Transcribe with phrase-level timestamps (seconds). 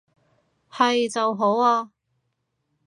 [0.71, 1.91] 係就好啊